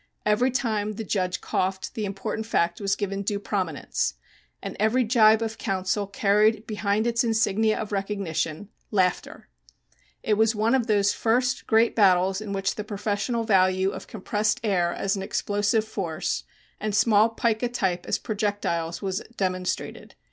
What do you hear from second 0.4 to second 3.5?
time the judge coughed the important fact was given due